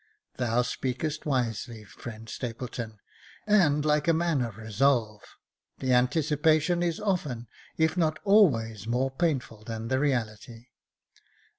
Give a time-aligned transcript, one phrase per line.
[0.37, 2.97] Thou speakest wisely, friend Stapleton,
[3.45, 5.21] and like a man of resolve,—
[5.77, 10.69] the anticipation is often, if not always, more painful than the reality.